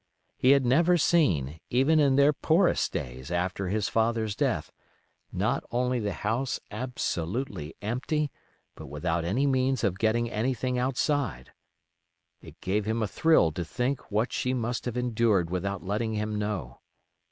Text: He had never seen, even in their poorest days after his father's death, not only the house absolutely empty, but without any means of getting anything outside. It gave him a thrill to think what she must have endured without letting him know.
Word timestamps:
He 0.35 0.49
had 0.53 0.65
never 0.65 0.97
seen, 0.97 1.59
even 1.69 1.99
in 1.99 2.15
their 2.15 2.33
poorest 2.33 2.91
days 2.91 3.29
after 3.31 3.67
his 3.67 3.87
father's 3.87 4.35
death, 4.35 4.71
not 5.31 5.63
only 5.69 5.99
the 5.99 6.13
house 6.25 6.59
absolutely 6.71 7.75
empty, 7.83 8.31
but 8.73 8.87
without 8.87 9.23
any 9.23 9.45
means 9.45 9.83
of 9.83 9.99
getting 9.99 10.27
anything 10.27 10.79
outside. 10.79 11.51
It 12.41 12.59
gave 12.61 12.85
him 12.85 13.03
a 13.03 13.07
thrill 13.07 13.51
to 13.51 13.63
think 13.63 14.09
what 14.11 14.33
she 14.33 14.55
must 14.55 14.85
have 14.85 14.97
endured 14.97 15.51
without 15.51 15.83
letting 15.83 16.13
him 16.15 16.39
know. 16.39 16.79